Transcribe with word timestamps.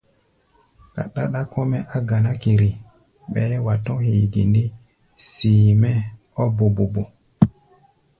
Ka 0.93 1.03
ɗáɗá 1.13 1.41
kɔ́-mɛ́ 1.51 1.87
á 1.95 1.97
ganá 2.07 2.31
kere, 2.41 2.69
bɛɛ́ 3.31 3.59
wa 3.65 3.73
tɔ̧́ 3.85 3.99
hee 4.05 4.25
ge 4.33 4.41
ndé, 4.49 4.63
see-mɛ́ 5.27 5.95
ɔ́ 6.41 6.47
bobobo. 6.57 7.03